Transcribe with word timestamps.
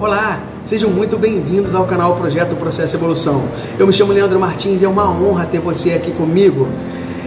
Olá, 0.00 0.40
sejam 0.64 0.90
muito 0.90 1.18
bem-vindos 1.18 1.74
ao 1.74 1.84
canal 1.84 2.14
Projeto 2.14 2.54
Processo 2.54 2.94
Evolução. 2.94 3.42
Eu 3.76 3.84
me 3.84 3.92
chamo 3.92 4.12
Leandro 4.12 4.38
Martins 4.38 4.80
e 4.80 4.84
é 4.84 4.88
uma 4.88 5.10
honra 5.10 5.44
ter 5.44 5.58
você 5.58 5.90
aqui 5.90 6.12
comigo. 6.12 6.68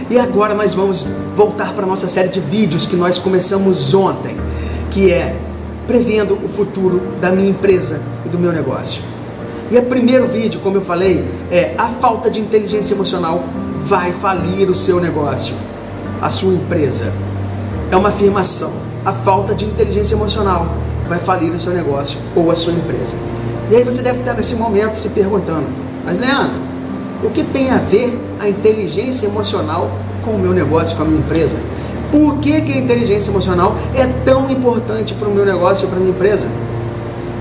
E 0.08 0.18
agora 0.18 0.54
nós 0.54 0.72
vamos 0.72 1.04
voltar 1.36 1.74
para 1.74 1.84
a 1.84 1.86
nossa 1.86 2.08
série 2.08 2.30
de 2.30 2.40
vídeos 2.40 2.86
que 2.86 2.96
nós 2.96 3.18
começamos 3.18 3.92
ontem, 3.92 4.38
que 4.90 5.10
é 5.10 5.36
prevendo 5.86 6.32
o 6.42 6.48
futuro 6.48 7.02
da 7.20 7.30
minha 7.30 7.50
empresa 7.50 8.00
e 8.24 8.30
do 8.30 8.38
meu 8.38 8.50
negócio. 8.50 9.02
E 9.70 9.76
o 9.76 9.82
primeiro 9.82 10.26
vídeo, 10.26 10.58
como 10.62 10.78
eu 10.78 10.82
falei, 10.82 11.22
é 11.50 11.74
a 11.76 11.88
falta 11.88 12.30
de 12.30 12.40
inteligência 12.40 12.94
emocional 12.94 13.44
vai 13.80 14.14
falir 14.14 14.70
o 14.70 14.74
seu 14.74 14.98
negócio, 14.98 15.54
a 16.22 16.30
sua 16.30 16.54
empresa. 16.54 17.12
É 17.90 17.96
uma 17.98 18.08
afirmação. 18.08 18.72
A 19.04 19.12
falta 19.12 19.54
de 19.54 19.66
inteligência 19.66 20.14
emocional 20.14 20.68
vai 21.08 21.18
falir 21.18 21.50
o 21.52 21.60
seu 21.60 21.72
negócio 21.72 22.18
ou 22.34 22.50
a 22.50 22.56
sua 22.56 22.72
empresa. 22.72 23.16
E 23.70 23.76
aí 23.76 23.84
você 23.84 24.02
deve 24.02 24.20
estar 24.20 24.34
nesse 24.34 24.54
momento 24.56 24.96
se 24.96 25.08
perguntando: 25.10 25.66
mas 26.04 26.18
Leandro, 26.18 26.56
o 27.22 27.30
que 27.30 27.44
tem 27.44 27.70
a 27.70 27.78
ver 27.78 28.18
a 28.40 28.48
inteligência 28.48 29.26
emocional 29.26 29.90
com 30.24 30.32
o 30.32 30.38
meu 30.38 30.52
negócio, 30.52 30.96
com 30.96 31.02
a 31.02 31.06
minha 31.06 31.20
empresa? 31.20 31.58
Por 32.10 32.38
que, 32.38 32.60
que 32.60 32.72
a 32.72 32.76
inteligência 32.76 33.30
emocional 33.30 33.74
é 33.94 34.06
tão 34.24 34.50
importante 34.50 35.14
para 35.14 35.28
o 35.28 35.34
meu 35.34 35.46
negócio 35.46 35.86
e 35.86 35.88
para 35.88 35.96
a 35.96 36.00
minha 36.00 36.12
empresa? 36.12 36.46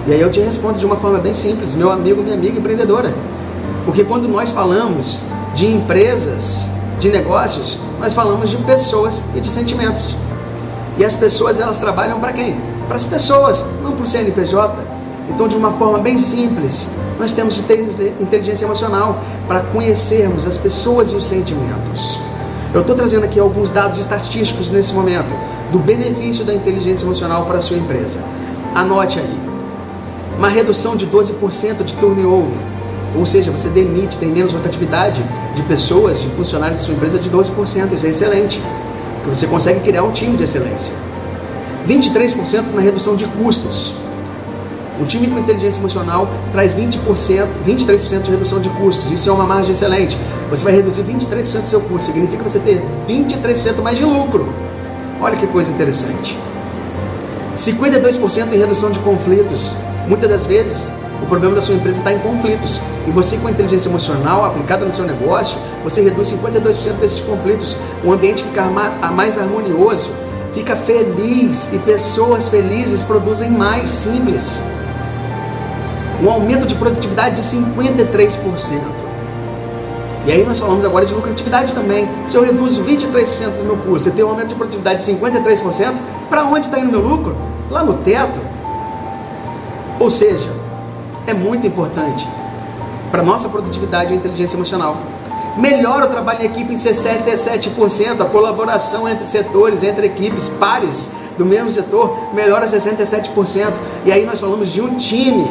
E 0.08 0.14
aí 0.14 0.22
eu 0.22 0.32
te 0.32 0.40
respondo 0.40 0.80
de 0.80 0.86
uma 0.86 0.96
forma 0.96 1.20
bem 1.20 1.34
simples, 1.34 1.76
meu 1.76 1.92
amigo, 1.92 2.24
minha 2.24 2.36
amiga 2.36 2.58
empreendedora. 2.58 3.14
Porque 3.86 4.04
quando 4.04 4.28
nós 4.28 4.52
falamos 4.52 5.20
de 5.54 5.68
empresas, 5.68 6.68
de 7.00 7.10
negócios, 7.10 7.80
nós 8.00 8.14
falamos 8.14 8.50
de 8.50 8.58
pessoas 8.58 9.22
e 9.36 9.40
de 9.40 9.48
sentimentos. 9.48 10.16
E 10.98 11.04
as 11.04 11.16
pessoas 11.16 11.60
elas 11.60 11.80
trabalham 11.80 12.20
para 12.20 12.32
quem? 12.32 12.60
Para 12.92 12.98
as 12.98 13.06
pessoas, 13.06 13.64
não 13.82 13.94
para 13.94 14.04
o 14.04 14.06
CNPJ. 14.06 14.76
Então, 15.30 15.48
de 15.48 15.56
uma 15.56 15.72
forma 15.72 16.00
bem 16.00 16.20
simples, 16.20 16.90
nós 17.18 17.32
temos 17.32 17.64
inteligência 18.20 18.66
emocional 18.66 19.18
para 19.48 19.62
conhecermos 19.62 20.46
as 20.46 20.58
pessoas 20.58 21.14
e 21.14 21.16
os 21.16 21.24
sentimentos. 21.24 22.20
Eu 22.74 22.82
estou 22.82 22.94
trazendo 22.94 23.24
aqui 23.24 23.40
alguns 23.40 23.72
dados 23.72 23.98
estatísticos 23.98 24.72
nesse 24.72 24.94
momento 24.94 25.34
do 25.72 25.80
benefício 25.80 26.44
da 26.44 26.54
inteligência 26.54 27.06
emocional 27.06 27.46
para 27.46 27.60
a 27.60 27.62
sua 27.62 27.78
empresa. 27.78 28.18
Anote 28.76 29.20
aí. 29.20 29.40
Uma 30.38 30.50
redução 30.50 30.98
de 30.98 31.08
12% 31.08 31.86
de 31.86 31.96
turnover, 31.96 32.60
ou 33.18 33.26
seja, 33.26 33.52
você 33.52 33.70
demite, 33.70 34.18
tem 34.18 34.28
menos 34.28 34.52
rotatividade 34.52 35.24
de 35.56 35.64
pessoas, 35.64 36.20
de 36.20 36.28
funcionários 36.32 36.80
da 36.82 36.86
sua 36.88 36.94
empresa 36.94 37.18
de 37.18 37.30
12%. 37.30 37.94
Isso 37.94 38.06
é 38.06 38.10
excelente 38.10 38.62
que 39.24 39.30
você 39.30 39.48
consegue 39.48 39.80
criar 39.80 40.04
um 40.04 40.12
time 40.12 40.36
de 40.36 40.44
excelência. 40.44 41.11
23% 41.88 42.74
na 42.74 42.82
redução 42.82 43.16
de 43.16 43.26
custos. 43.26 43.96
Um 45.00 45.06
time 45.06 45.28
com 45.28 45.40
inteligência 45.40 45.80
emocional 45.80 46.30
traz 46.52 46.76
20%, 46.76 47.00
23% 47.66 48.22
de 48.22 48.32
redução 48.32 48.60
de 48.60 48.70
custos. 48.70 49.12
Isso 49.12 49.30
é 49.30 49.32
uma 49.32 49.46
margem 49.46 49.72
excelente. 49.72 50.18
Você 50.50 50.64
vai 50.64 50.74
reduzir 50.74 51.02
23% 51.02 51.62
do 51.62 51.68
seu 51.68 51.82
custo. 51.82 52.08
Significa 52.08 52.44
você 52.44 52.60
ter 52.60 52.80
23% 53.08 53.82
mais 53.82 53.98
de 53.98 54.06
lucro. 54.06 54.48
Olha 55.20 55.36
que 55.36 55.48
coisa 55.48 55.72
interessante. 55.72 56.38
52% 57.58 58.54
em 58.54 58.58
redução 58.58 58.92
de 58.92 59.00
conflitos. 59.00 59.76
Muitas 60.08 60.30
das 60.30 60.46
vezes 60.46 60.92
o 61.22 61.26
problema 61.26 61.56
da 61.56 61.62
sua 61.62 61.76
empresa 61.76 62.00
está 62.00 62.14
em 62.14 62.20
conflitos. 62.20 62.80
E 63.08 63.12
você, 63.12 63.38
com 63.38 63.50
inteligência 63.50 63.90
emocional 63.90 64.46
aplicada 64.46 64.86
no 64.86 64.92
seu 64.92 65.06
negócio, 65.06 65.58
você 65.84 66.02
reduz 66.02 66.32
52% 66.32 66.94
desses 67.00 67.22
conflitos. 67.22 67.76
O 68.04 68.12
ambiente 68.12 68.44
fica 68.44 68.66
mais 68.66 69.38
harmonioso, 69.38 70.10
fica 70.54 70.76
feliz 70.76 71.72
e 71.74 71.80
pessoas 71.80 72.50
felizes 72.50 73.04
produzem 73.04 73.50
mais 73.52 73.90
simples. 73.90 74.62
Um 76.22 76.30
aumento 76.30 76.66
de 76.66 76.76
produtividade 76.76 77.36
de 77.36 77.42
53%. 77.42 79.02
E 80.26 80.32
aí 80.32 80.46
nós 80.46 80.60
falamos 80.60 80.86
agora 80.86 81.06
de 81.06 81.14
lucratividade 81.14 81.74
também. 81.74 82.08
Se 82.28 82.38
eu 82.38 82.44
reduzo 82.44 82.84
23% 82.84 83.58
do 83.58 83.64
meu 83.64 83.78
custo 83.78 84.10
e 84.10 84.12
tenho 84.12 84.28
um 84.28 84.32
aumento 84.32 84.50
de 84.50 84.56
produtividade 84.56 85.04
de 85.04 85.12
53%, 85.12 85.96
para 86.30 86.44
onde 86.44 86.68
está 86.68 86.80
indo 86.80 86.92
meu 86.92 87.02
lucro? 87.02 87.36
Lá 87.72 87.84
no 87.84 87.96
teto. 87.96 88.40
Ou 90.00 90.10
seja, 90.10 90.52
é 91.26 91.34
muito 91.34 91.66
importante 91.66 92.28
para 93.10 93.24
nossa 93.24 93.50
produtividade 93.50 94.14
e 94.14 94.16
inteligência 94.16 94.56
emocional. 94.56 94.98
Melhora 95.58 96.06
o 96.06 96.10
trabalho 96.10 96.44
em 96.44 96.46
equipe 96.46 96.74
em 96.74 96.78
67%, 96.78 98.22
a 98.22 98.26
colaboração 98.26 99.08
entre 99.08 99.26
setores, 99.26 99.84
entre 99.84 100.08
equipes 100.08 100.48
pares 100.48 101.12
do 101.38 101.46
mesmo 101.46 101.72
setor, 101.72 102.34
melhora 102.34 102.66
67%. 102.66 103.74
E 104.06 104.12
aí 104.12 104.26
nós 104.26 104.40
falamos 104.40 104.72
de 104.72 104.82
um 104.82 104.96
time 104.96 105.48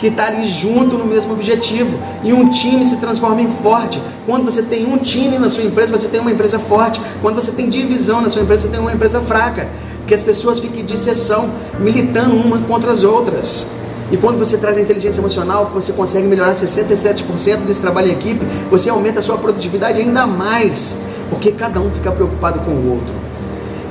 que 0.00 0.06
está 0.06 0.28
ali 0.28 0.48
junto 0.48 0.96
no 0.96 1.04
mesmo 1.04 1.34
objetivo. 1.34 1.96
E 2.24 2.32
um 2.32 2.48
time 2.48 2.84
se 2.86 2.96
transforma 2.96 3.42
em 3.42 3.50
forte. 3.50 4.02
Quando 4.24 4.44
você 4.44 4.62
tem 4.62 4.90
um 4.90 4.96
time 4.96 5.38
na 5.38 5.48
sua 5.48 5.62
empresa, 5.62 5.94
você 5.94 6.08
tem 6.08 6.20
uma 6.20 6.32
empresa 6.32 6.58
forte. 6.58 7.00
Quando 7.20 7.34
você 7.34 7.52
tem 7.52 7.68
divisão 7.68 8.22
na 8.22 8.30
sua 8.30 8.42
empresa, 8.42 8.62
você 8.62 8.68
tem 8.68 8.80
uma 8.80 8.92
empresa 8.92 9.20
fraca. 9.20 9.68
Que 10.06 10.14
as 10.14 10.22
pessoas 10.22 10.58
fiquem 10.58 10.84
de 10.84 10.96
sessão, 10.96 11.50
militando 11.78 12.34
uma 12.34 12.58
contra 12.60 12.90
as 12.90 13.04
outras. 13.04 13.66
E 14.10 14.16
quando 14.16 14.38
você 14.38 14.58
traz 14.58 14.76
a 14.76 14.80
inteligência 14.80 15.20
emocional, 15.20 15.70
você 15.72 15.92
consegue 15.92 16.26
melhorar 16.26 16.54
67% 16.54 17.58
desse 17.60 17.80
trabalho 17.80 18.08
em 18.08 18.12
equipe, 18.12 18.44
você 18.68 18.90
aumenta 18.90 19.20
a 19.20 19.22
sua 19.22 19.38
produtividade 19.38 20.00
ainda 20.00 20.26
mais, 20.26 20.96
porque 21.28 21.52
cada 21.52 21.80
um 21.80 21.90
fica 21.90 22.10
preocupado 22.10 22.58
com 22.60 22.72
o 22.72 22.90
outro. 22.92 23.14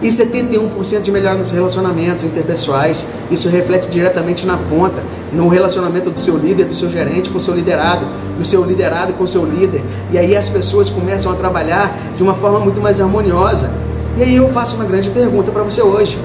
E 0.01 0.07
71% 0.07 1.01
de 1.01 1.11
melhora 1.11 1.37
nos 1.37 1.51
relacionamentos 1.51 2.23
interpessoais, 2.23 3.07
isso 3.29 3.49
reflete 3.49 3.89
diretamente 3.89 4.45
na 4.45 4.57
ponta, 4.57 5.01
no 5.31 5.49
relacionamento 5.49 6.09
do 6.09 6.17
seu 6.17 6.37
líder, 6.37 6.65
do 6.65 6.75
seu 6.75 6.89
gerente 6.89 7.29
com 7.29 7.37
o 7.37 7.41
seu 7.41 7.53
liderado, 7.53 8.05
do 8.37 8.45
seu 8.45 8.63
liderado 8.63 9.11
com 9.13 9.25
o 9.25 9.27
seu 9.27 9.45
líder. 9.45 9.83
E 10.11 10.17
aí 10.17 10.37
as 10.37 10.47
pessoas 10.47 10.89
começam 10.89 11.31
a 11.31 11.35
trabalhar 11.35 11.93
de 12.15 12.23
uma 12.23 12.33
forma 12.33 12.59
muito 12.59 12.79
mais 12.79 13.01
harmoniosa. 13.01 13.71
E 14.17 14.23
aí 14.23 14.35
eu 14.37 14.47
faço 14.49 14.75
uma 14.75 14.85
grande 14.85 15.09
pergunta 15.09 15.51
para 15.51 15.63
você 15.63 15.81
hoje. 15.81 16.17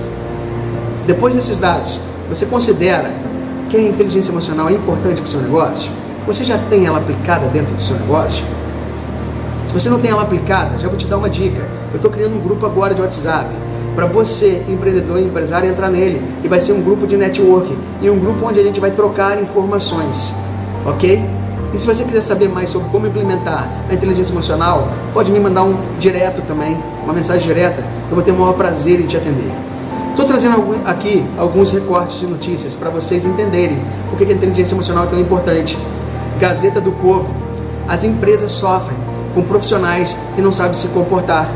Depois 1.04 1.34
desses 1.34 1.58
dados, 1.58 2.00
você 2.28 2.46
considera 2.46 3.10
que 3.74 3.80
a 3.80 3.88
inteligência 3.90 4.30
emocional 4.30 4.68
é 4.68 4.72
importante 4.72 5.20
para 5.20 5.24
o 5.24 5.28
seu 5.28 5.40
negócio? 5.40 5.90
Você 6.28 6.44
já 6.44 6.56
tem 6.70 6.86
ela 6.86 6.98
aplicada 6.98 7.48
dentro 7.48 7.74
do 7.74 7.80
seu 7.80 7.96
negócio? 7.96 8.44
Se 9.66 9.74
você 9.74 9.90
não 9.90 9.98
tem 9.98 10.12
ela 10.12 10.22
aplicada, 10.22 10.78
já 10.78 10.88
vou 10.88 10.96
te 10.96 11.06
dar 11.06 11.18
uma 11.18 11.28
dica. 11.28 11.60
Eu 11.90 11.96
estou 11.96 12.08
criando 12.08 12.36
um 12.36 12.40
grupo 12.40 12.64
agora 12.64 12.94
de 12.94 13.02
WhatsApp 13.02 13.48
para 13.96 14.06
você, 14.06 14.62
empreendedor 14.68 15.18
e 15.18 15.24
empresário, 15.24 15.68
entrar 15.68 15.90
nele. 15.90 16.22
E 16.44 16.48
vai 16.48 16.60
ser 16.60 16.72
um 16.72 16.82
grupo 16.82 17.04
de 17.04 17.16
networking 17.16 17.76
e 18.00 18.08
um 18.08 18.18
grupo 18.18 18.46
onde 18.46 18.60
a 18.60 18.62
gente 18.62 18.78
vai 18.78 18.92
trocar 18.92 19.42
informações, 19.42 20.32
ok? 20.86 21.24
E 21.72 21.78
se 21.78 21.84
você 21.84 22.04
quiser 22.04 22.20
saber 22.20 22.48
mais 22.48 22.70
sobre 22.70 22.88
como 22.90 23.08
implementar 23.08 23.68
a 23.90 23.92
inteligência 23.92 24.32
emocional, 24.32 24.88
pode 25.12 25.32
me 25.32 25.40
mandar 25.40 25.64
um 25.64 25.76
direto 25.98 26.42
também, 26.42 26.76
uma 27.02 27.12
mensagem 27.12 27.44
direta, 27.44 27.82
que 27.82 28.12
eu 28.12 28.14
vou 28.14 28.22
ter 28.22 28.30
o 28.30 28.36
maior 28.36 28.52
prazer 28.52 29.00
em 29.00 29.06
te 29.06 29.16
atender. 29.16 29.73
Estou 30.14 30.26
trazendo 30.26 30.80
aqui 30.86 31.26
alguns 31.36 31.72
recortes 31.72 32.20
de 32.20 32.26
notícias 32.28 32.76
para 32.76 32.88
vocês 32.88 33.24
entenderem 33.24 33.76
por 34.08 34.16
que 34.16 34.22
a 34.22 34.32
inteligência 34.32 34.72
emocional 34.72 35.06
é 35.06 35.08
tão 35.08 35.18
importante. 35.18 35.76
Gazeta 36.38 36.80
do 36.80 36.92
Povo. 36.92 37.34
As 37.88 38.04
empresas 38.04 38.52
sofrem 38.52 38.96
com 39.34 39.42
profissionais 39.42 40.16
que 40.36 40.40
não 40.40 40.52
sabem 40.52 40.76
se 40.76 40.86
comportar. 40.86 41.50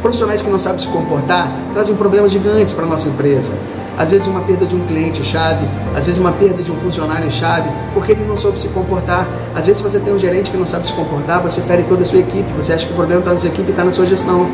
Profissionais 0.00 0.40
que 0.40 0.48
não 0.48 0.58
sabem 0.58 0.78
se 0.78 0.86
comportar 0.86 1.52
trazem 1.74 1.94
problemas 1.96 2.32
gigantes 2.32 2.72
para 2.72 2.86
a 2.86 2.88
nossa 2.88 3.08
empresa. 3.08 3.52
Às 3.98 4.10
vezes 4.10 4.26
uma 4.26 4.40
perda 4.40 4.64
de 4.64 4.74
um 4.74 4.80
cliente-chave, 4.86 5.68
às 5.94 6.06
vezes 6.06 6.18
uma 6.18 6.32
perda 6.32 6.62
de 6.62 6.72
um 6.72 6.76
funcionário-chave, 6.76 7.68
porque 7.92 8.12
ele 8.12 8.24
não 8.26 8.38
soube 8.38 8.58
se 8.58 8.68
comportar. 8.68 9.28
Às 9.54 9.66
vezes 9.66 9.82
você 9.82 10.00
tem 10.00 10.14
um 10.14 10.18
gerente 10.18 10.50
que 10.50 10.56
não 10.56 10.66
sabe 10.66 10.86
se 10.86 10.94
comportar, 10.94 11.42
você 11.42 11.60
fere 11.60 11.82
toda 11.82 12.04
a 12.04 12.06
sua 12.06 12.20
equipe, 12.20 12.50
você 12.56 12.72
acha 12.72 12.86
que 12.86 12.92
o 12.92 12.96
problema 12.96 13.20
está 13.20 13.32
na 13.34 13.38
sua 13.38 13.50
equipe 13.50 13.68
e 13.68 13.70
está 13.70 13.84
na 13.84 13.92
sua 13.92 14.06
gestão 14.06 14.48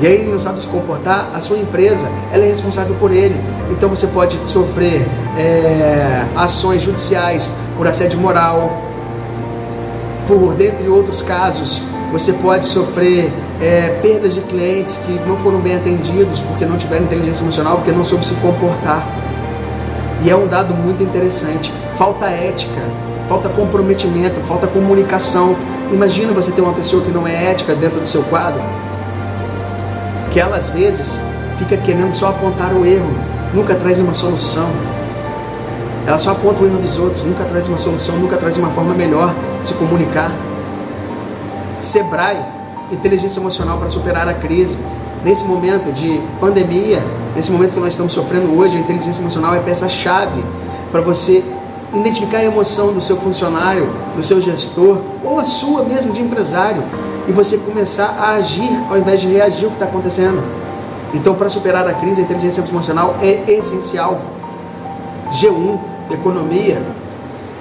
e 0.00 0.06
aí 0.06 0.14
ele 0.14 0.30
não 0.30 0.38
sabe 0.38 0.60
se 0.60 0.66
comportar, 0.66 1.30
a 1.32 1.40
sua 1.40 1.56
empresa 1.56 2.08
ela 2.30 2.44
é 2.44 2.48
responsável 2.48 2.94
por 2.96 3.10
ele. 3.10 3.40
Então 3.70 3.88
você 3.88 4.06
pode 4.08 4.38
sofrer 4.48 5.06
é, 5.38 6.24
ações 6.36 6.82
judiciais 6.82 7.50
por 7.76 7.86
assédio 7.86 8.18
moral, 8.18 8.82
por 10.28 10.54
dentre 10.54 10.88
outros 10.88 11.22
casos, 11.22 11.82
você 12.12 12.32
pode 12.34 12.66
sofrer 12.66 13.32
é, 13.60 13.98
perdas 14.02 14.34
de 14.34 14.40
clientes 14.42 14.98
que 14.98 15.12
não 15.26 15.36
foram 15.38 15.60
bem 15.60 15.76
atendidos 15.76 16.40
porque 16.40 16.66
não 16.66 16.76
tiveram 16.76 17.04
inteligência 17.04 17.42
emocional, 17.42 17.76
porque 17.76 17.92
não 17.92 18.04
soube 18.04 18.26
se 18.26 18.34
comportar. 18.34 19.06
E 20.24 20.30
é 20.30 20.36
um 20.36 20.46
dado 20.46 20.74
muito 20.74 21.02
interessante. 21.02 21.72
Falta 21.96 22.26
ética, 22.26 22.82
falta 23.26 23.48
comprometimento, 23.48 24.40
falta 24.40 24.66
comunicação. 24.66 25.56
Imagina 25.92 26.32
você 26.32 26.50
ter 26.50 26.60
uma 26.60 26.72
pessoa 26.72 27.02
que 27.02 27.10
não 27.10 27.26
é 27.26 27.50
ética 27.50 27.74
dentro 27.74 28.00
do 28.00 28.06
seu 28.06 28.22
quadro 28.24 28.60
que 30.36 30.40
ela 30.40 30.58
às 30.58 30.68
vezes 30.68 31.18
fica 31.56 31.78
querendo 31.78 32.12
só 32.12 32.28
apontar 32.28 32.70
o 32.74 32.84
erro, 32.84 33.08
nunca 33.54 33.74
traz 33.74 33.98
uma 34.00 34.12
solução. 34.12 34.68
Ela 36.06 36.18
só 36.18 36.32
aponta 36.32 36.62
o 36.62 36.66
erro 36.66 36.76
dos 36.76 36.98
outros, 36.98 37.24
nunca 37.24 37.42
traz 37.44 37.66
uma 37.66 37.78
solução, 37.78 38.18
nunca 38.18 38.36
traz 38.36 38.58
uma 38.58 38.68
forma 38.68 38.92
melhor 38.92 39.34
de 39.62 39.68
se 39.68 39.72
comunicar. 39.72 40.30
Sebrae, 41.80 42.36
inteligência 42.92 43.40
emocional 43.40 43.78
para 43.78 43.88
superar 43.88 44.28
a 44.28 44.34
crise. 44.34 44.76
Nesse 45.24 45.42
momento 45.46 45.90
de 45.90 46.20
pandemia, 46.38 47.02
nesse 47.34 47.50
momento 47.50 47.72
que 47.72 47.80
nós 47.80 47.94
estamos 47.94 48.12
sofrendo 48.12 48.58
hoje, 48.58 48.76
a 48.76 48.80
inteligência 48.80 49.22
emocional 49.22 49.54
é 49.54 49.60
peça-chave 49.60 50.44
para 50.92 51.00
você 51.00 51.42
identificar 51.94 52.40
a 52.40 52.44
emoção 52.44 52.92
do 52.92 53.00
seu 53.00 53.16
funcionário, 53.16 53.88
do 54.14 54.22
seu 54.22 54.38
gestor 54.42 54.98
ou 55.24 55.40
a 55.40 55.46
sua 55.46 55.82
mesmo 55.82 56.12
de 56.12 56.20
empresário 56.20 56.82
e 57.28 57.32
você 57.32 57.58
começar 57.58 58.16
a 58.18 58.34
agir 58.34 58.70
ao 58.88 58.98
invés 58.98 59.20
de 59.20 59.28
reagir 59.28 59.64
ao 59.64 59.70
que 59.70 59.76
está 59.76 59.86
acontecendo. 59.86 60.42
Então, 61.14 61.34
para 61.34 61.48
superar 61.48 61.86
a 61.88 61.94
crise, 61.94 62.20
a 62.20 62.24
inteligência 62.24 62.60
emocional 62.60 63.16
é 63.22 63.50
essencial. 63.52 64.20
G1, 65.30 65.78
economia, 66.10 66.82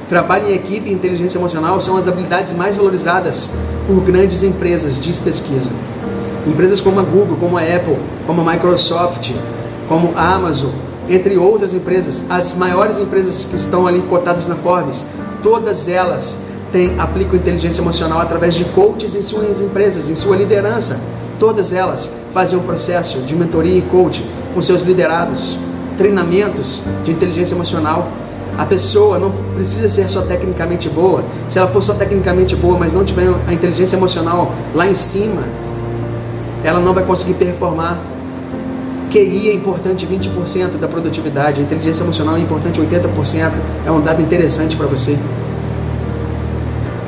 trabalho 0.10 0.50
em 0.50 0.54
equipe 0.54 0.90
e 0.90 0.94
inteligência 0.94 1.38
emocional 1.38 1.80
são 1.82 1.98
as 1.98 2.08
habilidades 2.08 2.54
mais 2.54 2.76
valorizadas 2.76 3.50
por 3.88 4.02
grandes 4.02 4.44
empresas, 4.44 5.00
diz 5.00 5.20
pesquisa. 5.20 5.72
Empresas 6.46 6.80
como 6.80 7.00
a 7.00 7.04
Google, 7.04 7.38
como 7.40 7.58
a 7.58 7.62
Apple, 7.62 7.98
como 8.28 8.42
a 8.42 8.54
Microsoft, 8.54 9.32
como 9.88 10.14
a 10.16 10.34
Amazon, 10.36 10.72
entre 11.10 11.38
outras 11.38 11.74
empresas, 11.74 12.24
as 12.30 12.56
maiores 12.56 13.00
empresas 13.00 13.46
que 13.46 13.56
estão 13.56 13.88
ali 13.88 14.02
cotadas 14.10 14.48
na 14.48 14.56
Forbes, 14.56 15.06
todas 15.42 15.88
elas 15.88 16.40
têm, 16.76 17.00
aplicam 17.00 17.38
inteligência 17.38 17.82
emocional 17.82 18.20
através 18.20 18.54
de 18.54 18.66
coaches 18.66 19.16
em 19.16 19.24
suas 19.24 19.62
empresas, 19.62 20.10
em 20.10 20.16
sua 20.16 20.36
liderança. 20.36 21.00
Todas 21.40 21.72
elas 21.72 22.12
fazem 22.34 22.60
um 22.60 22.64
processo 22.64 23.20
de 23.20 23.34
mentoria 23.34 23.78
e 23.78 23.82
coaching 23.82 24.26
com 24.54 24.62
seus 24.62 24.82
liderados, 24.82 25.58
treinamentos 25.98 26.82
de 27.06 27.12
inteligência 27.12 27.56
emocional. 27.56 28.10
A 28.58 28.66
pessoa 28.66 29.18
não 29.18 29.32
precisa 29.56 29.88
ser 29.88 30.10
só 30.10 30.22
tecnicamente 30.22 30.90
boa. 30.90 31.24
Se 31.48 31.58
ela 31.58 31.68
for 31.70 31.82
só 31.82 31.94
tecnicamente 31.94 32.58
boa, 32.58 32.78
mas 32.78 32.94
não 32.94 33.06
tiver 33.06 33.34
a 33.48 33.54
inteligência 33.54 33.96
emocional 33.96 34.52
lá 34.74 34.86
em 34.86 34.96
cima, 34.96 35.44
ela 36.62 36.80
não 36.82 36.94
vai 36.94 37.06
conseguir 37.06 37.36
performar 37.36 37.98
QI 39.12 39.50
é 39.50 39.54
importante 39.54 40.06
20% 40.06 40.78
da 40.78 40.90
produtividade, 40.90 41.62
a 41.62 41.64
inteligência 41.64 42.04
emocional 42.04 42.36
é 42.36 42.40
importante 42.42 42.82
80%, 42.82 43.54
é 43.86 43.92
um 43.92 44.02
dado 44.02 44.22
interessante 44.22 44.76
para 44.76 44.88
você. 44.88 45.18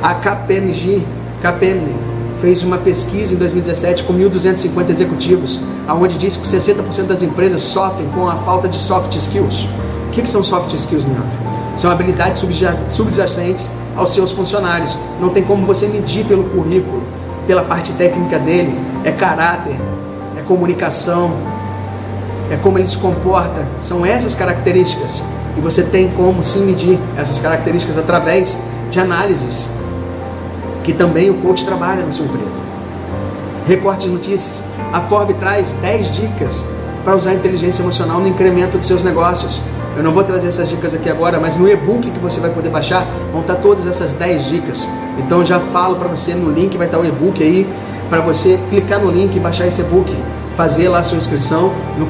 A 0.02 0.14
KPMG, 0.14 1.02
KPMG 1.42 2.08
fez 2.40 2.62
uma 2.62 2.78
pesquisa 2.78 3.34
em 3.34 3.36
2017 3.36 4.04
com 4.04 4.12
1.250 4.14 4.90
executivos, 4.90 5.60
aonde 5.88 6.16
diz 6.16 6.36
que 6.36 6.46
60% 6.46 7.06
das 7.06 7.20
empresas 7.20 7.60
sofrem 7.60 8.08
com 8.10 8.28
a 8.28 8.36
falta 8.36 8.68
de 8.68 8.78
soft 8.78 9.14
skills. 9.16 9.66
O 10.06 10.10
que, 10.12 10.22
que 10.22 10.30
são 10.30 10.44
soft 10.44 10.72
skills, 10.72 11.04
Leandro? 11.04 11.26
São 11.76 11.90
habilidades 11.90 12.44
subjacentes 12.88 13.70
aos 13.96 14.12
seus 14.12 14.30
funcionários. 14.30 14.96
Não 15.20 15.30
tem 15.30 15.42
como 15.42 15.66
você 15.66 15.88
medir 15.88 16.24
pelo 16.26 16.44
currículo, 16.44 17.02
pela 17.46 17.62
parte 17.62 17.92
técnica 17.94 18.38
dele. 18.38 18.78
É 19.04 19.10
caráter, 19.10 19.76
é 20.36 20.42
comunicação, 20.42 21.32
é 22.52 22.56
como 22.56 22.78
ele 22.78 22.86
se 22.86 22.98
comporta, 22.98 23.66
são 23.80 24.06
essas 24.06 24.34
características. 24.36 25.24
E 25.56 25.60
você 25.60 25.82
tem 25.82 26.08
como 26.12 26.44
sim 26.44 26.64
medir 26.64 27.00
essas 27.16 27.40
características 27.40 27.98
através 27.98 28.56
de 28.90 29.00
análises 29.00 29.68
que 30.88 30.94
também 30.94 31.28
o 31.28 31.34
coach 31.34 31.66
trabalha 31.66 32.02
na 32.02 32.10
sua 32.10 32.24
empresa. 32.24 32.62
Recorte 33.66 34.06
de 34.06 34.10
notícias. 34.10 34.62
A 34.90 35.02
Forbes 35.02 35.36
traz 35.36 35.72
10 35.82 36.10
dicas 36.12 36.64
para 37.04 37.14
usar 37.14 37.32
a 37.32 37.34
inteligência 37.34 37.82
emocional 37.82 38.20
no 38.20 38.26
incremento 38.26 38.78
dos 38.78 38.86
seus 38.86 39.04
negócios. 39.04 39.60
Eu 39.94 40.02
não 40.02 40.12
vou 40.12 40.24
trazer 40.24 40.48
essas 40.48 40.70
dicas 40.70 40.94
aqui 40.94 41.10
agora, 41.10 41.38
mas 41.38 41.58
no 41.58 41.68
e-book 41.68 42.10
que 42.10 42.18
você 42.18 42.40
vai 42.40 42.48
poder 42.48 42.70
baixar 42.70 43.06
vão 43.30 43.42
estar 43.42 43.56
todas 43.56 43.86
essas 43.86 44.14
10 44.14 44.46
dicas. 44.46 44.88
Então 45.18 45.44
já 45.44 45.60
falo 45.60 45.96
para 45.96 46.08
você 46.08 46.34
no 46.34 46.50
link, 46.50 46.74
vai 46.78 46.86
estar 46.86 46.98
o 46.98 47.04
e-book 47.04 47.42
aí, 47.42 47.68
para 48.08 48.22
você 48.22 48.58
clicar 48.70 48.98
no 48.98 49.10
link 49.10 49.36
e 49.36 49.40
baixar 49.40 49.66
esse 49.66 49.82
e-book 49.82 50.16
fazer 50.56 50.88
lá 50.88 51.02
sua 51.02 51.18
inscrição 51.18 51.70
no, 51.98 52.06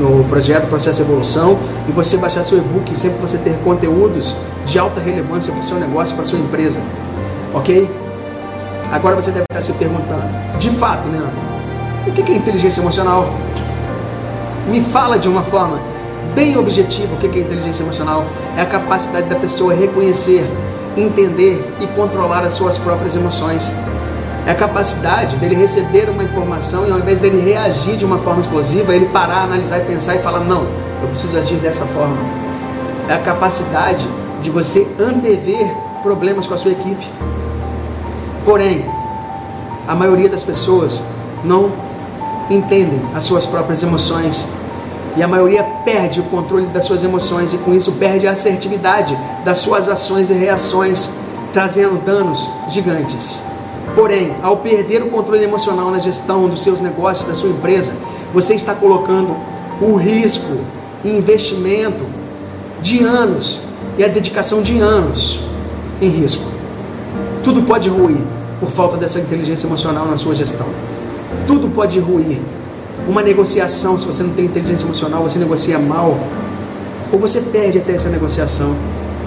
no 0.00 0.24
projeto 0.24 0.66
Processo 0.66 1.00
Evolução 1.00 1.60
e 1.88 1.92
você 1.92 2.16
baixar 2.16 2.42
seu 2.42 2.58
e-book 2.58 2.98
sempre 2.98 3.20
você 3.20 3.38
ter 3.38 3.56
conteúdos 3.62 4.34
de 4.66 4.80
alta 4.80 5.00
relevância 5.00 5.52
para 5.52 5.62
o 5.62 5.64
seu 5.64 5.78
negócio, 5.78 6.16
para 6.16 6.24
a 6.24 6.26
sua 6.26 6.40
empresa. 6.40 6.80
Ok? 7.54 8.05
Agora 8.92 9.16
você 9.16 9.30
deve 9.30 9.44
estar 9.50 9.60
se 9.60 9.72
perguntando, 9.72 10.22
de 10.58 10.70
fato, 10.70 11.08
Leandro, 11.08 11.32
o 12.06 12.12
que 12.12 12.32
é 12.32 12.36
inteligência 12.36 12.80
emocional? 12.80 13.28
Me 14.68 14.80
fala 14.80 15.18
de 15.18 15.28
uma 15.28 15.42
forma 15.42 15.80
bem 16.34 16.56
objetiva 16.56 17.14
o 17.14 17.18
que 17.18 17.26
é 17.26 17.40
inteligência 17.40 17.82
emocional. 17.82 18.24
É 18.56 18.62
a 18.62 18.66
capacidade 18.66 19.28
da 19.28 19.36
pessoa 19.36 19.74
reconhecer, 19.74 20.44
entender 20.96 21.62
e 21.80 21.86
controlar 21.88 22.44
as 22.44 22.54
suas 22.54 22.78
próprias 22.78 23.16
emoções. 23.16 23.72
É 24.46 24.52
a 24.52 24.54
capacidade 24.54 25.36
dele 25.36 25.56
receber 25.56 26.08
uma 26.08 26.22
informação 26.22 26.86
e 26.86 26.92
ao 26.92 26.98
invés 26.98 27.18
dele 27.18 27.40
reagir 27.40 27.96
de 27.96 28.04
uma 28.04 28.18
forma 28.18 28.40
explosiva, 28.40 28.94
ele 28.94 29.06
parar, 29.06 29.42
analisar 29.42 29.78
e 29.78 29.84
pensar 29.84 30.14
e 30.14 30.18
falar: 30.20 30.40
não, 30.40 30.62
eu 31.02 31.08
preciso 31.08 31.36
agir 31.36 31.56
dessa 31.56 31.84
forma. 31.86 32.16
É 33.08 33.14
a 33.14 33.18
capacidade 33.18 34.06
de 34.42 34.50
você 34.50 34.86
antever 35.00 35.66
problemas 36.02 36.46
com 36.46 36.54
a 36.54 36.58
sua 36.58 36.70
equipe. 36.70 37.06
Porém, 38.46 38.86
a 39.88 39.94
maioria 39.96 40.28
das 40.28 40.44
pessoas 40.44 41.02
não 41.42 41.72
entendem 42.48 43.02
as 43.12 43.24
suas 43.24 43.44
próprias 43.44 43.82
emoções 43.82 44.46
e 45.16 45.22
a 45.22 45.26
maioria 45.26 45.64
perde 45.84 46.20
o 46.20 46.22
controle 46.22 46.66
das 46.66 46.84
suas 46.84 47.02
emoções 47.02 47.52
e 47.52 47.58
com 47.58 47.74
isso 47.74 47.90
perde 47.92 48.28
a 48.28 48.30
assertividade 48.30 49.18
das 49.44 49.58
suas 49.58 49.88
ações 49.88 50.30
e 50.30 50.34
reações, 50.34 51.10
trazendo 51.52 52.00
danos 52.04 52.48
gigantes. 52.68 53.42
Porém, 53.96 54.36
ao 54.42 54.58
perder 54.58 55.02
o 55.02 55.10
controle 55.10 55.42
emocional 55.42 55.90
na 55.90 55.98
gestão 55.98 56.48
dos 56.48 56.62
seus 56.62 56.80
negócios, 56.80 57.26
da 57.26 57.34
sua 57.34 57.50
empresa, 57.50 57.94
você 58.32 58.54
está 58.54 58.76
colocando 58.76 59.34
o 59.80 59.96
risco 59.96 60.60
investimento 61.04 62.04
de 62.80 63.02
anos 63.02 63.60
e 63.98 64.04
a 64.04 64.08
dedicação 64.08 64.62
de 64.62 64.78
anos 64.78 65.40
em 66.00 66.10
risco. 66.10 66.55
Tudo 67.46 67.62
pode 67.62 67.88
ruir 67.88 68.18
por 68.58 68.68
falta 68.68 68.96
dessa 68.96 69.20
inteligência 69.20 69.68
emocional 69.68 70.04
na 70.04 70.16
sua 70.16 70.34
gestão. 70.34 70.66
Tudo 71.46 71.68
pode 71.68 72.00
ruir. 72.00 72.40
Uma 73.06 73.22
negociação, 73.22 73.96
se 73.96 74.04
você 74.04 74.24
não 74.24 74.30
tem 74.30 74.46
inteligência 74.46 74.84
emocional, 74.84 75.22
você 75.22 75.38
negocia 75.38 75.78
mal, 75.78 76.18
ou 77.12 77.20
você 77.20 77.40
perde 77.40 77.78
até 77.78 77.92
essa 77.92 78.08
negociação. 78.08 78.74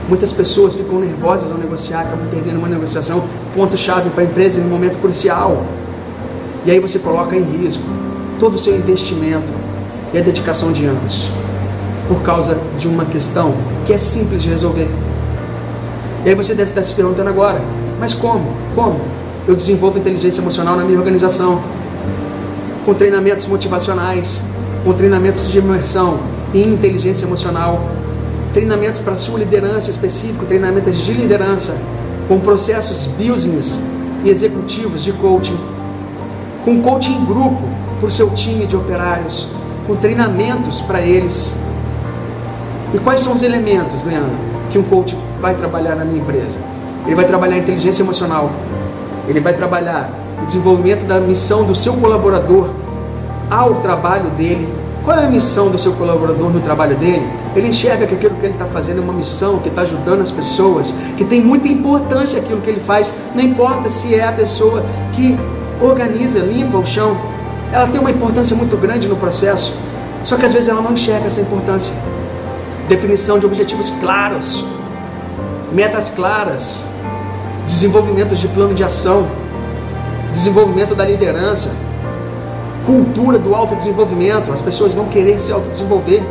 Muitas 0.09 0.33
pessoas 0.33 0.75
ficam 0.75 0.99
nervosas 0.99 1.49
ao 1.49 1.57
negociar, 1.57 2.01
acabam 2.01 2.27
perdendo 2.29 2.57
uma 2.57 2.67
negociação, 2.67 3.23
ponto-chave 3.55 4.09
para 4.09 4.23
a 4.23 4.25
empresa 4.25 4.59
em 4.59 4.65
um 4.65 4.69
momento 4.69 4.97
crucial. 4.97 5.63
E 6.65 6.71
aí 6.71 6.79
você 6.81 6.99
coloca 6.99 7.37
em 7.37 7.43
risco 7.43 7.85
todo 8.37 8.55
o 8.55 8.59
seu 8.59 8.75
investimento 8.75 9.53
e 10.13 10.17
a 10.17 10.21
dedicação 10.21 10.73
de 10.73 10.85
anos 10.85 11.31
por 12.09 12.21
causa 12.21 12.57
de 12.77 12.85
uma 12.85 13.05
questão 13.05 13.53
que 13.85 13.93
é 13.93 13.97
simples 13.97 14.43
de 14.43 14.49
resolver. 14.49 14.89
E 16.25 16.27
aí 16.27 16.35
você 16.35 16.53
deve 16.53 16.71
estar 16.71 16.83
se 16.83 16.93
perguntando 16.93 17.29
agora, 17.29 17.61
mas 17.99 18.13
como? 18.13 18.45
Como? 18.73 18.99
Eu 19.47 19.55
desenvolvo 19.55 19.97
inteligência 19.97 20.41
emocional 20.41 20.77
na 20.77 20.83
minha 20.83 20.97
organização, 20.97 21.61
com 22.85 22.93
treinamentos 22.93 23.45
motivacionais, 23.47 24.41
com 24.83 24.93
treinamentos 24.93 25.49
de 25.51 25.57
imersão 25.57 26.19
em 26.53 26.73
inteligência 26.73 27.25
emocional, 27.25 27.83
treinamentos 28.53 29.01
para 29.01 29.15
sua 29.15 29.39
liderança 29.39 29.89
específico, 29.89 30.45
treinamentos 30.45 30.97
de 30.97 31.13
liderança, 31.13 31.75
com 32.27 32.39
processos 32.39 33.07
business 33.07 33.81
e 34.23 34.29
executivos 34.29 35.03
de 35.03 35.11
coaching, 35.13 35.57
com 36.63 36.81
coaching 36.81 37.13
em 37.13 37.25
grupo 37.25 37.61
para 37.99 38.07
o 38.07 38.11
seu 38.11 38.29
time 38.31 38.65
de 38.65 38.75
operários, 38.75 39.47
com 39.85 39.95
treinamentos 39.95 40.81
para 40.81 41.01
eles. 41.01 41.57
E 42.93 42.99
quais 42.99 43.21
são 43.21 43.33
os 43.33 43.43
elementos, 43.43 44.03
Leandro, 44.03 44.35
que 44.69 44.77
um 44.77 44.83
coach 44.83 45.17
vai 45.39 45.53
trabalhar 45.55 45.95
na 45.95 46.05
minha 46.05 46.21
empresa? 46.21 46.59
Ele 47.05 47.15
vai 47.15 47.25
trabalhar 47.25 47.57
inteligência 47.57 48.03
emocional, 48.03 48.51
ele 49.27 49.39
vai 49.39 49.53
trabalhar 49.53 50.09
o 50.41 50.45
desenvolvimento 50.45 51.05
da 51.05 51.19
missão 51.19 51.63
do 51.63 51.75
seu 51.75 51.93
colaborador 51.93 52.69
ao 53.49 53.75
trabalho 53.75 54.29
dele. 54.31 54.67
Qual 55.03 55.17
é 55.17 55.25
a 55.25 55.29
missão 55.29 55.69
do 55.69 55.79
seu 55.79 55.93
colaborador 55.93 56.51
no 56.51 56.59
trabalho 56.59 56.95
dele? 56.95 57.25
Ele 57.55 57.67
enxerga 57.67 58.05
que 58.05 58.15
aquilo 58.15 58.35
que 58.35 58.45
ele 58.45 58.53
está 58.53 58.65
fazendo 58.65 58.99
é 58.99 59.01
uma 59.01 59.13
missão, 59.13 59.57
que 59.59 59.69
está 59.69 59.81
ajudando 59.81 60.21
as 60.21 60.31
pessoas, 60.31 60.93
que 61.17 61.23
tem 61.23 61.41
muita 61.41 61.67
importância 61.67 62.39
aquilo 62.39 62.61
que 62.61 62.69
ele 62.69 62.79
faz. 62.79 63.13
Não 63.33 63.41
importa 63.41 63.89
se 63.89 64.13
é 64.13 64.27
a 64.27 64.31
pessoa 64.31 64.83
que 65.13 65.37
organiza, 65.81 66.39
limpa 66.39 66.77
o 66.77 66.85
chão, 66.85 67.17
ela 67.71 67.87
tem 67.87 67.99
uma 67.99 68.11
importância 68.11 68.55
muito 68.55 68.75
grande 68.77 69.07
no 69.07 69.15
processo. 69.15 69.73
Só 70.23 70.35
que 70.35 70.45
às 70.45 70.53
vezes 70.53 70.69
ela 70.69 70.81
não 70.81 70.93
enxerga 70.93 71.27
essa 71.27 71.41
importância. 71.41 71.93
Definição 72.87 73.39
de 73.39 73.45
objetivos 73.45 73.89
claros, 74.01 74.65
metas 75.71 76.09
claras, 76.09 76.83
desenvolvimento 77.65 78.35
de 78.35 78.47
plano 78.47 78.73
de 78.73 78.83
ação, 78.83 79.27
desenvolvimento 80.31 80.95
da 80.95 81.05
liderança, 81.05 81.75
cultura 82.85 83.37
do 83.37 83.55
autodesenvolvimento. 83.55 84.51
As 84.51 84.61
pessoas 84.61 84.93
vão 84.93 85.05
querer 85.07 85.39
se 85.39 85.51
autodesenvolver 85.51 86.21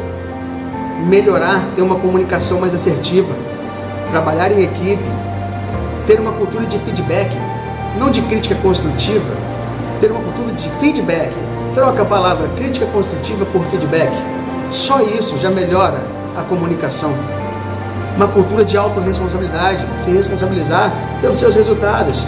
melhorar, 1.07 1.69
ter 1.77 1.83
uma 1.83 1.97
comunicação 1.97 2.61
mais 2.61 2.75
assertiva, 2.75 3.35
trabalhar 4.11 4.51
em 4.51 4.63
equipe, 4.63 5.03
ter 6.07 6.19
uma 6.19 6.33
cultura 6.33 6.67
de 6.67 6.79
feedback, 6.79 7.31
não 7.99 8.11
de 8.11 8.23
crítica 8.23 8.55
construtiva, 8.57 9.37
ter 10.01 10.11
uma 10.11 10.21
cultura 10.21 10.53
de 10.53 10.69
feedback. 10.81 11.33
Troca 11.75 12.03
a 12.03 12.05
palavra 12.05 12.49
crítica 12.57 12.87
construtiva 12.87 13.45
por 13.47 13.65
feedback. 13.65 14.13
Só 14.71 15.03
isso 15.03 15.39
já 15.39 15.51
melhora 15.51 16.01
a 16.37 16.43
comunicação. 16.43 17.13
Uma 18.19 18.27
cultura 18.27 18.65
de 18.65 18.77
autorresponsabilidade, 18.77 19.87
se 19.97 20.11
responsabilizar 20.11 20.93
pelos 21.21 21.39
seus 21.39 21.55
resultados. 21.55 22.27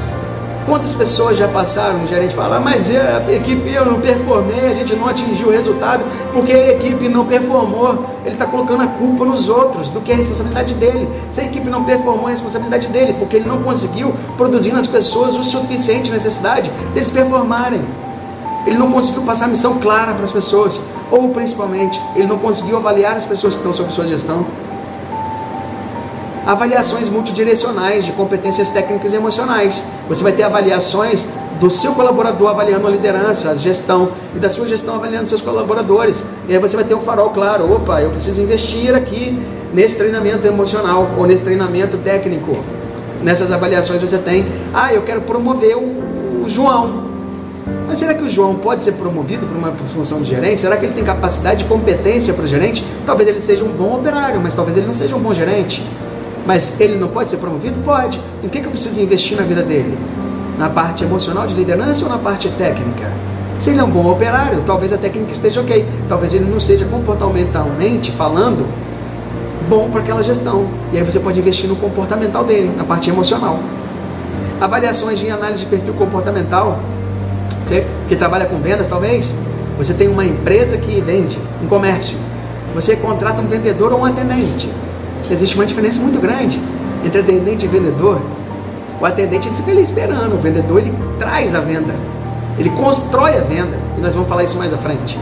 Quantas 0.64 0.94
pessoas 0.94 1.36
já 1.36 1.48
passaram, 1.48 2.04
o 2.04 2.06
gerente 2.06 2.32
fala, 2.32 2.58
ah, 2.58 2.60
mas 2.60 2.88
a 2.94 3.32
equipe 3.32 3.72
eu 3.72 3.84
não 3.84 4.00
performei, 4.00 4.68
a 4.68 4.72
gente 4.72 4.94
não 4.94 5.08
atingiu 5.08 5.48
o 5.48 5.50
resultado 5.50 6.04
porque 6.32 6.52
a 6.52 6.72
equipe 6.72 7.08
não 7.08 7.26
performou. 7.26 8.06
Ele 8.24 8.34
está 8.34 8.46
colocando 8.46 8.84
a 8.84 8.86
culpa 8.86 9.24
nos 9.24 9.48
outros, 9.48 9.90
do 9.90 10.00
que 10.00 10.12
é 10.12 10.14
a 10.14 10.18
responsabilidade 10.18 10.74
dele. 10.74 11.08
Se 11.28 11.40
a 11.40 11.44
equipe 11.44 11.68
não 11.68 11.82
performou, 11.82 12.26
é 12.26 12.28
a 12.28 12.30
responsabilidade 12.30 12.86
dele, 12.86 13.16
porque 13.18 13.36
ele 13.36 13.48
não 13.48 13.60
conseguiu 13.62 14.14
produzir 14.36 14.70
nas 14.70 14.86
pessoas 14.86 15.36
o 15.36 15.42
suficiente 15.42 16.12
necessidade 16.12 16.70
deles 16.94 17.10
performarem. 17.10 17.80
Ele 18.64 18.78
não 18.78 18.92
conseguiu 18.92 19.22
passar 19.22 19.46
a 19.46 19.48
missão 19.48 19.80
clara 19.80 20.12
para 20.12 20.22
as 20.22 20.30
pessoas, 20.30 20.80
ou 21.10 21.30
principalmente, 21.30 22.00
ele 22.14 22.28
não 22.28 22.38
conseguiu 22.38 22.76
avaliar 22.76 23.16
as 23.16 23.26
pessoas 23.26 23.54
que 23.54 23.60
estão 23.60 23.72
sob 23.72 23.90
sua 23.90 24.06
gestão 24.06 24.46
avaliações 26.46 27.08
multidirecionais 27.08 28.04
de 28.04 28.12
competências 28.12 28.70
técnicas 28.70 29.12
e 29.12 29.16
emocionais. 29.16 29.82
Você 30.08 30.22
vai 30.22 30.32
ter 30.32 30.42
avaliações 30.42 31.26
do 31.60 31.68
seu 31.68 31.92
colaborador 31.92 32.48
avaliando 32.48 32.86
a 32.86 32.90
liderança, 32.90 33.50
a 33.50 33.54
gestão, 33.54 34.10
e 34.34 34.38
da 34.38 34.48
sua 34.48 34.66
gestão 34.66 34.94
avaliando 34.94 35.28
seus 35.28 35.42
colaboradores. 35.42 36.24
E 36.48 36.54
aí 36.54 36.58
você 36.58 36.76
vai 36.76 36.84
ter 36.84 36.94
um 36.94 37.00
farol 37.00 37.30
claro: 37.30 37.72
opa, 37.72 38.00
eu 38.00 38.10
preciso 38.10 38.40
investir 38.40 38.94
aqui 38.94 39.38
nesse 39.72 39.96
treinamento 39.96 40.46
emocional 40.46 41.10
ou 41.16 41.26
nesse 41.26 41.44
treinamento 41.44 41.98
técnico. 41.98 42.56
Nessas 43.22 43.52
avaliações 43.52 44.00
você 44.00 44.18
tem: 44.18 44.46
ah, 44.72 44.92
eu 44.92 45.02
quero 45.02 45.20
promover 45.20 45.76
o, 45.76 46.00
João. 46.46 47.10
Mas 47.86 47.98
será 47.98 48.14
que 48.14 48.22
o 48.22 48.28
João 48.28 48.56
pode 48.56 48.82
ser 48.82 48.92
promovido 48.92 49.46
para 49.46 49.56
uma 49.56 49.72
função 49.72 50.20
de 50.20 50.28
gerente? 50.28 50.60
Será 50.60 50.76
que 50.76 50.86
ele 50.86 50.94
tem 50.94 51.04
capacidade 51.04 51.64
e 51.64 51.68
competência 51.68 52.34
para 52.34 52.46
gerente? 52.46 52.84
Talvez 53.06 53.28
ele 53.28 53.40
seja 53.40 53.64
um 53.64 53.68
bom 53.68 53.96
operário, 53.96 54.40
mas 54.40 54.54
talvez 54.54 54.76
ele 54.76 54.86
não 54.86 54.94
seja 54.94 55.14
um 55.14 55.20
bom 55.20 55.32
gerente. 55.32 55.86
Mas 56.50 56.80
ele 56.80 56.96
não 56.96 57.06
pode 57.06 57.30
ser 57.30 57.36
promovido? 57.36 57.78
Pode. 57.84 58.20
Em 58.42 58.48
que, 58.48 58.58
que 58.58 58.66
eu 58.66 58.72
preciso 58.72 59.00
investir 59.00 59.36
na 59.36 59.44
vida 59.44 59.62
dele? 59.62 59.96
Na 60.58 60.68
parte 60.68 61.04
emocional 61.04 61.46
de 61.46 61.54
liderança 61.54 62.02
ou 62.02 62.10
na 62.10 62.18
parte 62.18 62.48
técnica? 62.48 63.08
Se 63.56 63.70
ele 63.70 63.78
é 63.78 63.84
um 63.84 63.88
bom 63.88 64.10
operário, 64.10 64.60
talvez 64.66 64.92
a 64.92 64.98
técnica 64.98 65.30
esteja 65.30 65.60
ok. 65.60 65.86
Talvez 66.08 66.34
ele 66.34 66.46
não 66.46 66.58
seja 66.58 66.84
comportamentalmente 66.86 68.10
falando 68.10 68.66
bom 69.68 69.90
para 69.90 70.00
aquela 70.00 70.24
gestão. 70.24 70.66
E 70.92 70.98
aí 70.98 71.04
você 71.04 71.20
pode 71.20 71.38
investir 71.38 71.68
no 71.68 71.76
comportamental 71.76 72.42
dele, 72.42 72.74
na 72.76 72.82
parte 72.82 73.08
emocional. 73.08 73.60
Avaliações 74.60 75.20
de 75.20 75.30
análise 75.30 75.60
de 75.60 75.66
perfil 75.70 75.94
comportamental. 75.94 76.80
Você 77.62 77.86
que 78.08 78.16
trabalha 78.16 78.46
com 78.46 78.58
vendas, 78.58 78.88
talvez, 78.88 79.36
você 79.78 79.94
tem 79.94 80.08
uma 80.08 80.24
empresa 80.24 80.76
que 80.76 81.00
vende, 81.00 81.38
um 81.62 81.68
comércio. 81.68 82.18
Você 82.74 82.96
contrata 82.96 83.40
um 83.40 83.46
vendedor 83.46 83.92
ou 83.92 84.00
um 84.00 84.04
atendente 84.04 84.68
existe 85.30 85.54
uma 85.54 85.66
diferença 85.66 86.00
muito 86.00 86.20
grande 86.20 86.60
entre 87.04 87.20
atendente 87.20 87.64
e 87.64 87.68
vendedor. 87.68 88.20
O 89.00 89.06
atendente 89.06 89.48
ele 89.48 89.56
fica 89.56 89.70
ali 89.70 89.82
esperando, 89.82 90.34
o 90.34 90.38
vendedor 90.38 90.78
ele 90.78 90.92
traz 91.18 91.54
a 91.54 91.60
venda, 91.60 91.94
ele 92.58 92.68
constrói 92.70 93.38
a 93.38 93.40
venda, 93.40 93.78
e 93.96 94.00
nós 94.00 94.14
vamos 94.14 94.28
falar 94.28 94.44
isso 94.44 94.58
mais 94.58 94.72
à 94.72 94.76
frente. 94.76 95.18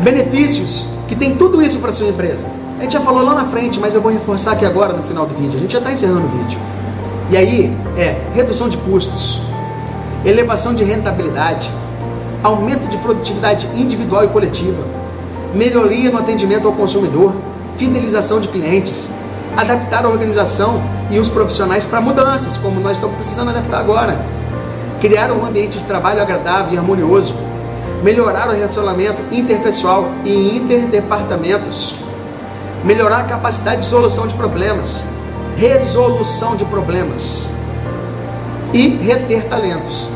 Benefícios 0.00 0.86
que 1.08 1.14
tem 1.14 1.36
tudo 1.36 1.62
isso 1.62 1.78
para 1.78 1.92
sua 1.92 2.08
empresa. 2.08 2.48
A 2.78 2.82
gente 2.82 2.92
já 2.92 3.00
falou 3.00 3.22
lá 3.22 3.34
na 3.34 3.44
frente, 3.44 3.78
mas 3.78 3.94
eu 3.94 4.00
vou 4.00 4.10
reforçar 4.10 4.52
aqui 4.52 4.66
agora 4.66 4.92
no 4.92 5.02
final 5.02 5.24
do 5.26 5.34
vídeo. 5.34 5.56
A 5.56 5.60
gente 5.60 5.72
já 5.72 5.78
está 5.78 5.92
encerrando 5.92 6.26
o 6.26 6.28
vídeo. 6.28 6.58
E 7.30 7.36
aí 7.36 7.76
é 7.96 8.16
redução 8.34 8.68
de 8.68 8.76
custos, 8.78 9.40
elevação 10.24 10.74
de 10.74 10.84
rentabilidade, 10.84 11.70
aumento 12.42 12.88
de 12.88 12.98
produtividade 12.98 13.68
individual 13.74 14.24
e 14.24 14.28
coletiva, 14.28 14.82
melhoria 15.54 16.10
no 16.10 16.18
atendimento 16.18 16.66
ao 16.66 16.74
consumidor, 16.74 17.32
fidelização 17.76 18.40
de 18.40 18.48
clientes, 18.48 19.10
adaptar 19.56 20.04
a 20.04 20.08
organização 20.08 20.82
e 21.10 21.18
os 21.18 21.28
profissionais 21.28 21.84
para 21.84 22.00
mudanças, 22.00 22.56
como 22.56 22.80
nós 22.80 22.96
estamos 22.96 23.16
precisando 23.16 23.50
adaptar 23.50 23.80
agora, 23.80 24.18
criar 25.00 25.30
um 25.32 25.44
ambiente 25.44 25.78
de 25.78 25.84
trabalho 25.84 26.22
agradável 26.22 26.74
e 26.74 26.78
harmonioso, 26.78 27.34
melhorar 28.02 28.48
o 28.48 28.52
relacionamento 28.52 29.22
interpessoal 29.30 30.10
e 30.24 30.56
interdepartamentos, 30.56 31.94
melhorar 32.84 33.18
a 33.18 33.24
capacidade 33.24 33.80
de 33.80 33.86
solução 33.86 34.26
de 34.26 34.34
problemas, 34.34 35.04
resolução 35.56 36.56
de 36.56 36.64
problemas. 36.64 37.50
E 38.72 38.88
reter 38.88 39.44
talentos. 39.44 40.08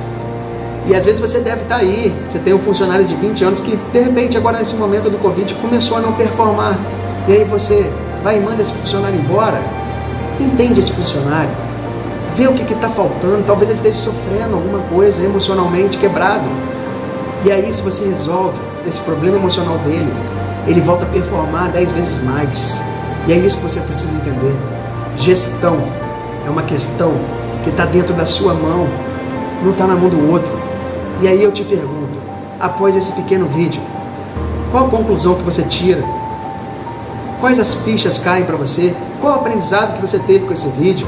E 0.89 0.95
às 0.95 1.05
vezes 1.05 1.21
você 1.21 1.41
deve 1.41 1.63
estar 1.63 1.77
aí, 1.77 2.15
você 2.31 2.39
tem 2.39 2.55
um 2.55 2.59
funcionário 2.59 3.05
de 3.05 3.15
20 3.15 3.45
anos 3.45 3.61
que 3.61 3.77
de 3.77 3.99
repente 3.99 4.39
agora 4.39 4.59
nesse 4.59 4.77
momento 4.77 5.11
do 5.11 5.19
Covid 5.19 5.53
começou 5.57 5.99
a 5.99 6.01
não 6.01 6.13
performar 6.13 6.79
e 7.29 7.33
aí 7.33 7.45
você 7.45 7.91
vai 8.23 8.39
e 8.39 8.41
manda 8.41 8.63
esse 8.63 8.73
funcionário 8.73 9.19
embora. 9.19 9.61
Entende 10.39 10.81
esse 10.81 10.93
funcionário. 10.93 11.51
Vê 12.37 12.47
o 12.47 12.53
que 12.53 12.73
está 12.73 12.89
faltando. 12.89 13.45
Talvez 13.47 13.71
ele 13.71 13.79
esteja 13.79 13.99
sofrendo 13.99 14.55
alguma 14.55 14.81
coisa 14.89 15.23
emocionalmente 15.25 15.99
quebrado. 15.99 16.49
E 17.45 17.51
aí, 17.51 17.73
se 17.73 17.83
você 17.83 18.05
resolve 18.09 18.59
esse 18.87 19.01
problema 19.01 19.37
emocional 19.37 19.79
dele, 19.79 20.13
ele 20.67 20.81
volta 20.81 21.05
a 21.05 21.09
performar 21.09 21.71
dez 21.71 21.91
vezes 21.91 22.23
mais. 22.23 22.83
E 23.27 23.33
é 23.33 23.37
isso 23.37 23.57
que 23.57 23.63
você 23.65 23.81
precisa 23.81 24.15
entender. 24.15 24.55
Gestão 25.17 25.79
é 26.47 26.51
uma 26.51 26.63
questão 26.63 27.13
que 27.65 27.71
está 27.71 27.85
dentro 27.85 28.15
da 28.15 28.27
sua 28.27 28.55
mão, 28.55 28.87
não 29.63 29.73
está 29.73 29.87
na 29.87 29.95
mão 29.95 30.09
do 30.09 30.31
outro. 30.31 30.53
E 31.23 31.27
aí 31.27 31.43
eu 31.43 31.51
te 31.51 31.65
pergunto, 31.65 32.19
após 32.61 32.95
esse 32.95 33.13
pequeno 33.13 33.47
vídeo, 33.47 33.81
qual 34.71 34.87
a 34.87 34.91
conclusão 34.91 35.35
que 35.35 35.43
você 35.43 35.63
tira 35.63 36.03
Quais 37.47 37.61
as 37.61 37.77
fichas 37.77 38.19
caem 38.19 38.45
para 38.45 38.57
você? 38.57 38.93
Qual 39.21 39.35
o 39.35 39.37
aprendizado 39.37 39.95
que 39.95 40.01
você 40.01 40.19
teve 40.19 40.47
com 40.47 40.53
esse 40.53 40.67
vídeo? 40.67 41.07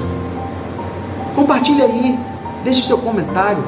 Compartilhe 1.35 1.83
aí, 1.83 2.17
deixe 2.63 2.85
seu 2.85 2.97
comentário. 2.97 3.59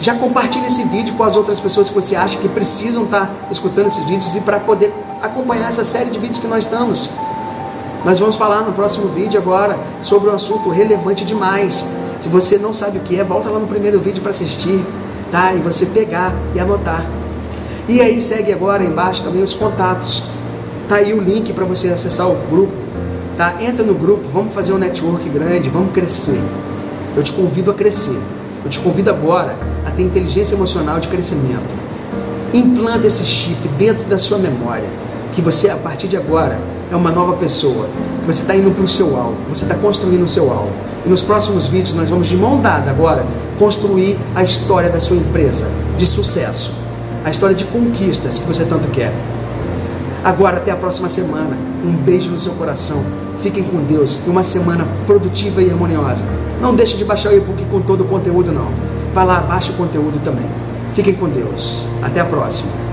Já 0.00 0.16
compartilhe 0.16 0.66
esse 0.66 0.82
vídeo 0.82 1.14
com 1.14 1.22
as 1.22 1.36
outras 1.36 1.60
pessoas 1.60 1.88
que 1.88 1.94
você 1.94 2.16
acha 2.16 2.36
que 2.38 2.48
precisam 2.48 3.04
estar 3.04 3.28
tá 3.28 3.32
escutando 3.48 3.86
esses 3.86 4.04
vídeos 4.06 4.34
e 4.34 4.40
para 4.40 4.58
poder 4.58 4.92
acompanhar 5.22 5.68
essa 5.68 5.84
série 5.84 6.10
de 6.10 6.18
vídeos 6.18 6.40
que 6.40 6.48
nós 6.48 6.64
estamos. 6.64 7.08
Nós 8.04 8.18
vamos 8.18 8.34
falar 8.34 8.62
no 8.62 8.72
próximo 8.72 9.06
vídeo 9.10 9.38
agora 9.38 9.78
sobre 10.02 10.28
um 10.30 10.34
assunto 10.34 10.70
relevante 10.70 11.24
demais. 11.24 11.86
Se 12.18 12.28
você 12.28 12.58
não 12.58 12.74
sabe 12.74 12.98
o 12.98 13.02
que 13.02 13.20
é, 13.20 13.22
volta 13.22 13.48
lá 13.50 13.60
no 13.60 13.68
primeiro 13.68 14.00
vídeo 14.00 14.20
para 14.20 14.32
assistir, 14.32 14.84
tá? 15.30 15.54
E 15.54 15.60
você 15.60 15.86
pegar 15.86 16.32
e 16.56 16.58
anotar. 16.58 17.06
E 17.88 18.00
aí 18.00 18.20
segue 18.20 18.52
agora 18.52 18.82
embaixo 18.82 19.22
também 19.22 19.44
os 19.44 19.54
contatos. 19.54 20.24
Tá 20.88 20.96
aí 20.96 21.14
o 21.14 21.20
link 21.20 21.52
para 21.52 21.64
você 21.64 21.88
acessar 21.88 22.28
o 22.28 22.36
grupo. 22.50 22.72
Tá? 23.36 23.56
Entra 23.60 23.82
no 23.82 23.94
grupo, 23.94 24.28
vamos 24.32 24.52
fazer 24.52 24.72
um 24.72 24.78
network 24.78 25.28
grande, 25.28 25.70
vamos 25.70 25.92
crescer. 25.92 26.40
Eu 27.16 27.22
te 27.22 27.32
convido 27.32 27.70
a 27.70 27.74
crescer. 27.74 28.18
Eu 28.64 28.70
te 28.70 28.78
convido 28.80 29.10
agora 29.10 29.56
a 29.86 29.90
ter 29.90 30.02
inteligência 30.02 30.54
emocional 30.54 31.00
de 31.00 31.08
crescimento. 31.08 31.74
Implanta 32.52 33.06
esse 33.06 33.24
chip 33.24 33.66
dentro 33.76 34.04
da 34.04 34.18
sua 34.18 34.38
memória, 34.38 34.88
que 35.32 35.42
você 35.42 35.68
a 35.68 35.76
partir 35.76 36.06
de 36.06 36.16
agora 36.16 36.58
é 36.90 36.96
uma 36.96 37.10
nova 37.10 37.34
pessoa. 37.34 37.88
Você 38.26 38.42
está 38.42 38.54
indo 38.54 38.70
para 38.70 38.84
o 38.84 38.88
seu 38.88 39.16
alvo, 39.16 39.36
você 39.48 39.64
está 39.64 39.74
construindo 39.74 40.22
o 40.22 40.28
seu 40.28 40.50
alvo. 40.50 40.70
E 41.04 41.08
nos 41.08 41.20
próximos 41.20 41.66
vídeos 41.66 41.94
nós 41.94 42.08
vamos 42.08 42.28
de 42.28 42.36
mão 42.36 42.60
dada 42.60 42.90
agora 42.90 43.26
construir 43.58 44.16
a 44.34 44.42
história 44.42 44.88
da 44.88 45.00
sua 45.00 45.16
empresa 45.16 45.66
de 45.96 46.06
sucesso, 46.06 46.72
a 47.24 47.30
história 47.30 47.54
de 47.54 47.64
conquistas 47.64 48.38
que 48.38 48.46
você 48.46 48.64
tanto 48.64 48.88
quer. 48.88 49.12
Agora, 50.24 50.56
até 50.56 50.70
a 50.70 50.76
próxima 50.76 51.08
semana. 51.08 51.54
Um 51.84 51.92
beijo 51.92 52.30
no 52.30 52.38
seu 52.38 52.54
coração. 52.54 53.04
Fiquem 53.40 53.62
com 53.62 53.84
Deus 53.84 54.18
e 54.26 54.30
uma 54.30 54.42
semana 54.42 54.86
produtiva 55.06 55.62
e 55.62 55.70
harmoniosa. 55.70 56.24
Não 56.62 56.74
deixe 56.74 56.96
de 56.96 57.04
baixar 57.04 57.30
o 57.30 57.36
e-book 57.36 57.62
com 57.66 57.82
todo 57.82 58.04
o 58.04 58.06
conteúdo, 58.06 58.50
não. 58.50 58.68
Vá 59.12 59.22
lá, 59.22 59.40
baixe 59.40 59.70
o 59.70 59.74
conteúdo 59.74 60.18
também. 60.24 60.46
Fiquem 60.94 61.14
com 61.14 61.28
Deus. 61.28 61.86
Até 62.02 62.20
a 62.20 62.24
próxima. 62.24 62.83